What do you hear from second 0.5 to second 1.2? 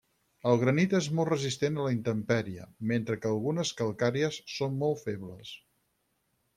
El granit és